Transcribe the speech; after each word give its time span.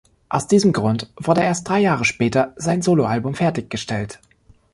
Aus 0.29 0.47
diesem 0.47 0.73
Grund 0.73 1.11
wurde 1.15 1.43
erst 1.43 1.69
drei 1.69 1.77
Jahre 1.79 2.05
später 2.05 2.53
sein 2.55 2.81
Soloalbum 2.81 3.35
fertiggestellt. 3.35 4.19